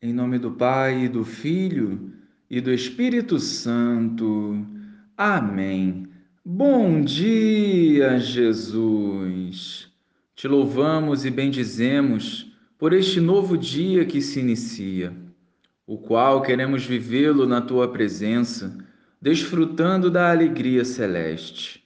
Em 0.00 0.12
nome 0.12 0.38
do 0.38 0.52
Pai, 0.52 1.08
do 1.08 1.24
Filho 1.24 2.12
e 2.48 2.60
do 2.60 2.72
Espírito 2.72 3.40
Santo. 3.40 4.64
Amém. 5.16 6.06
Bom 6.44 7.00
dia, 7.00 8.16
Jesus. 8.20 9.90
Te 10.36 10.46
louvamos 10.46 11.24
e 11.24 11.30
bendizemos 11.30 12.48
por 12.78 12.92
este 12.92 13.20
novo 13.20 13.58
dia 13.58 14.04
que 14.04 14.22
se 14.22 14.38
inicia, 14.38 15.12
o 15.84 15.98
qual 15.98 16.42
queremos 16.42 16.86
vivê-lo 16.86 17.44
na 17.44 17.60
tua 17.60 17.90
presença, 17.90 18.78
desfrutando 19.20 20.08
da 20.12 20.30
alegria 20.30 20.84
celeste. 20.84 21.82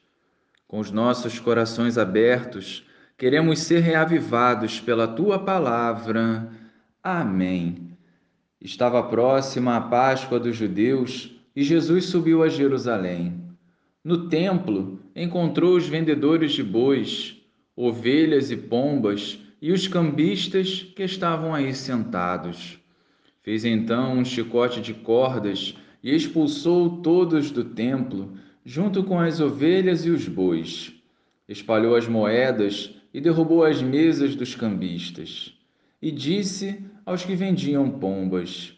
Com 0.68 0.80
os 0.80 0.90
nossos 0.90 1.40
corações 1.40 1.96
abertos, 1.96 2.86
queremos 3.16 3.60
ser 3.60 3.80
reavivados 3.80 4.78
pela 4.78 5.08
tua 5.08 5.38
palavra. 5.38 6.52
Amém. 7.02 7.91
Estava 8.64 9.02
próxima 9.02 9.76
a 9.76 9.80
Páscoa 9.80 10.38
dos 10.38 10.54
judeus 10.54 11.32
e 11.54 11.64
Jesus 11.64 12.04
subiu 12.04 12.44
a 12.44 12.48
Jerusalém. 12.48 13.34
No 14.04 14.28
templo, 14.28 15.00
encontrou 15.16 15.76
os 15.76 15.88
vendedores 15.88 16.52
de 16.52 16.62
bois, 16.62 17.36
ovelhas 17.74 18.52
e 18.52 18.56
pombas 18.56 19.36
e 19.60 19.72
os 19.72 19.88
cambistas 19.88 20.80
que 20.94 21.02
estavam 21.02 21.52
aí 21.52 21.74
sentados. 21.74 22.78
Fez 23.42 23.64
então 23.64 24.18
um 24.18 24.24
chicote 24.24 24.80
de 24.80 24.94
cordas 24.94 25.74
e 26.00 26.14
expulsou 26.14 27.02
todos 27.02 27.50
do 27.50 27.64
templo, 27.64 28.32
junto 28.64 29.02
com 29.02 29.18
as 29.18 29.40
ovelhas 29.40 30.06
e 30.06 30.10
os 30.10 30.28
bois. 30.28 30.92
Espalhou 31.48 31.96
as 31.96 32.06
moedas 32.06 32.94
e 33.12 33.20
derrubou 33.20 33.64
as 33.64 33.82
mesas 33.82 34.36
dos 34.36 34.54
cambistas 34.54 35.52
e 36.02 36.12
disse 36.12 36.84
aos 37.04 37.24
que 37.24 37.34
vendiam 37.34 37.90
pombas: 37.90 38.76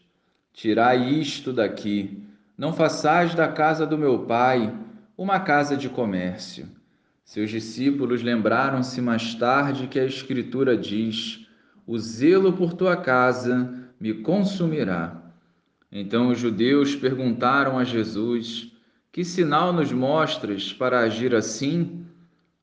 Tirai 0.52 1.10
isto 1.10 1.52
daqui, 1.52 2.22
não 2.56 2.72
façais 2.72 3.34
da 3.34 3.48
casa 3.48 3.86
do 3.86 3.98
meu 3.98 4.20
pai 4.20 4.72
uma 5.16 5.40
casa 5.40 5.76
de 5.76 5.88
comércio. 5.88 6.68
Seus 7.24 7.50
discípulos 7.50 8.22
lembraram-se 8.22 9.00
mais 9.00 9.34
tarde 9.34 9.86
que 9.86 9.98
a 9.98 10.04
Escritura 10.04 10.76
diz: 10.76 11.46
O 11.86 11.98
zelo 11.98 12.52
por 12.52 12.74
tua 12.74 12.96
casa 12.96 13.90
me 13.98 14.14
consumirá. 14.14 15.22
Então 15.90 16.28
os 16.28 16.38
judeus 16.38 16.94
perguntaram 16.94 17.78
a 17.78 17.84
Jesus: 17.84 18.72
Que 19.10 19.24
sinal 19.24 19.72
nos 19.72 19.92
mostras 19.92 20.72
para 20.72 21.00
agir 21.00 21.34
assim? 21.34 22.04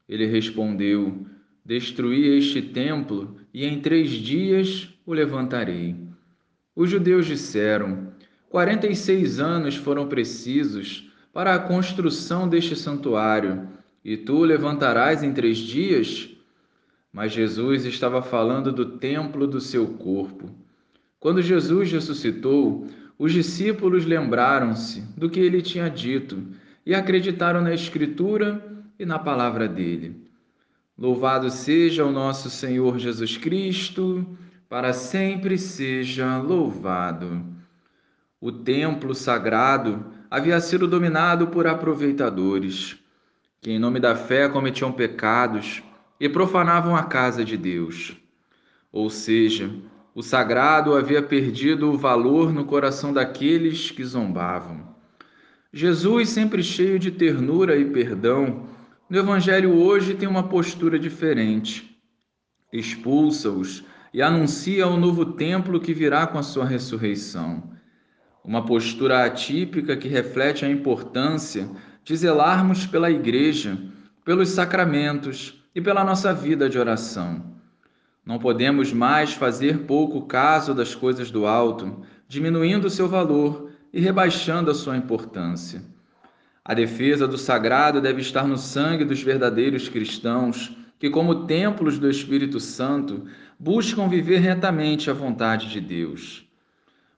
Ele 0.08 0.25
respondeu: 0.25 1.25
Destruí 1.66 2.38
este 2.38 2.62
templo 2.62 3.38
e 3.53 3.66
em 3.66 3.81
três 3.81 4.12
dias 4.12 4.90
o 5.06 5.14
levantarei. 5.14 5.96
Os 6.76 6.90
judeus 6.90 7.26
disseram: 7.26 8.12
Quarenta 8.50 8.88
e 8.88 8.96
seis 8.96 9.40
anos 9.40 9.76
foram 9.76 10.08
precisos 10.08 11.10
para 11.34 11.56
a 11.56 11.60
construção 11.60 12.48
deste 12.48 12.76
santuário, 12.76 13.68
e 14.04 14.18
tu 14.18 14.38
o 14.38 14.44
levantarás 14.44 15.24
em 15.24 15.34
três 15.34 15.58
dias? 15.58 16.30
Mas 17.12 17.32
Jesus 17.32 17.86
estava 17.86 18.22
falando 18.22 18.72
do 18.72 18.98
templo 18.98 19.46
do 19.46 19.60
seu 19.60 19.88
corpo. 19.88 20.50
Quando 21.20 21.42
Jesus 21.42 21.92
ressuscitou, 21.92 22.88
os 23.18 23.32
discípulos 23.32 24.06
lembraram-se 24.06 25.02
do 25.16 25.30
que 25.30 25.40
ele 25.40 25.62
tinha 25.62 25.90
dito 25.90 26.42
e 26.86 26.96
acreditaram 26.96 27.62
na 27.62 27.74
Escritura 27.74 28.84
e 28.98 29.06
na 29.06 29.20
palavra 29.20 29.68
dele. 29.68 30.16
Louvado 30.98 31.50
seja 31.50 32.06
o 32.06 32.12
nosso 32.12 32.50
Senhor 32.50 32.98
Jesus 32.98 33.38
Cristo, 33.38 34.26
para 34.72 34.94
sempre 34.94 35.58
seja 35.58 36.38
louvado. 36.38 37.44
O 38.40 38.54
templo 38.54 39.14
sagrado 39.14 40.06
havia 40.30 40.62
sido 40.62 40.88
dominado 40.88 41.48
por 41.48 41.68
aproveitadores, 41.68 42.98
que 43.60 43.70
em 43.70 43.78
nome 43.78 44.00
da 44.00 44.16
fé 44.16 44.48
cometiam 44.48 44.90
pecados 44.90 45.84
e 46.18 46.30
profanavam 46.30 46.96
a 46.96 47.04
casa 47.04 47.44
de 47.44 47.58
Deus. 47.58 48.16
Ou 48.94 49.10
seja, 49.10 49.70
o 50.16 50.24
sagrado 50.24 50.96
havia 50.96 51.22
perdido 51.22 51.92
o 51.92 51.98
valor 51.98 52.54
no 52.54 52.64
coração 52.64 53.12
daqueles 53.12 53.92
que 53.92 54.06
zombavam. 54.06 54.96
Jesus, 55.74 56.30
sempre 56.30 56.64
cheio 56.64 56.98
de 56.98 57.12
ternura 57.12 57.76
e 57.76 57.84
perdão, 57.84 58.70
no 59.10 59.18
Evangelho 59.18 59.76
hoje 59.76 60.14
tem 60.14 60.30
uma 60.30 60.44
postura 60.44 60.98
diferente. 60.98 61.94
Expulsa-os 62.72 63.84
e 64.14 64.22
anuncia 64.22 64.88
o 64.88 64.98
novo 64.98 65.26
templo 65.26 65.80
que 65.80 65.94
virá 65.94 66.28
com 66.28 66.38
a 66.38 66.44
sua 66.44 66.66
ressurreição. 66.66 67.72
Uma 68.44 68.66
postura 68.66 69.26
atípica 69.26 69.96
que 69.96 70.08
reflete 70.08 70.66
a 70.66 70.70
importância 70.70 71.70
de 72.04 72.16
zelarmos 72.16 72.86
pela 72.86 73.12
igreja, 73.12 73.78
pelos 74.26 74.50
sacramentos 74.50 75.64
e 75.74 75.82
pela 75.82 76.04
nossa 76.04 76.34
vida 76.34 76.70
de 76.70 76.78
oração. 76.78 77.52
Não 78.26 78.38
podemos 78.38 78.94
mais 78.94 79.34
fazer 79.34 79.80
pouco 79.86 80.24
caso 80.24 80.74
das 80.74 80.94
coisas 80.94 81.32
do 81.32 81.46
alto, 81.48 82.02
diminuindo 82.28 82.90
seu 82.90 83.08
valor 83.08 83.72
e 83.94 84.00
rebaixando 84.00 84.70
a 84.70 84.76
sua 84.76 84.98
importância. 84.98 85.82
A 86.64 86.74
defesa 86.74 87.28
do 87.28 87.38
sagrado 87.38 88.00
deve 88.00 88.22
estar 88.22 88.48
no 88.48 88.58
sangue 88.58 89.04
dos 89.04 89.22
verdadeiros 89.22 89.90
cristãos, 89.90 90.76
que, 91.01 91.09
como 91.09 91.47
templos 91.47 91.97
do 91.97 92.07
Espírito 92.07 92.59
Santo, 92.59 93.25
buscam 93.57 94.07
viver 94.07 94.38
retamente 94.38 95.09
a 95.09 95.13
vontade 95.13 95.67
de 95.67 95.81
Deus. 95.81 96.45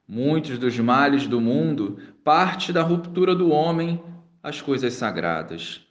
Muitos 0.07 0.57
dos 0.57 0.79
males 0.79 1.27
do 1.27 1.41
mundo 1.41 1.97
parte 2.23 2.71
da 2.71 2.81
ruptura 2.81 3.35
do 3.35 3.49
homem 3.49 4.01
às 4.41 4.61
coisas 4.61 4.93
sagradas. 4.93 5.85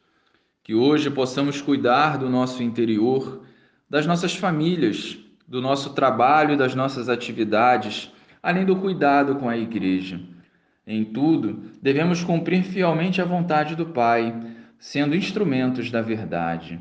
Que 0.65 0.75
hoje 0.75 1.11
possamos 1.11 1.61
cuidar 1.61 2.17
do 2.17 2.31
nosso 2.31 2.63
interior, 2.63 3.43
das 3.91 4.07
nossas 4.07 4.35
famílias, 4.35 5.19
do 5.47 5.61
nosso 5.61 5.91
trabalho 5.91 6.55
e 6.55 6.57
das 6.57 6.75
nossas 6.75 7.11
atividades, 7.11 8.11
além 8.43 8.65
do 8.65 8.77
cuidado 8.77 9.35
com 9.35 9.51
a 9.51 9.59
igreja 9.59 10.19
em 10.87 11.05
tudo, 11.05 11.71
devemos 11.83 12.25
cumprir 12.25 12.65
fielmente 12.65 13.21
a 13.21 13.25
vontade 13.27 13.77
do 13.77 13.85
Pai, 13.85 14.35
sendo 14.79 15.15
instrumentos 15.15 15.91
da 15.91 16.01
verdade. 16.01 16.81